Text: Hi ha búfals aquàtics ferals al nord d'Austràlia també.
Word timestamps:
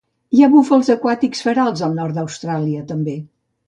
Hi 0.37 0.39
ha 0.43 0.47
búfals 0.53 0.89
aquàtics 0.95 1.45
ferals 1.51 1.87
al 1.91 1.97
nord 2.01 2.19
d'Austràlia 2.21 2.87
també. 2.95 3.21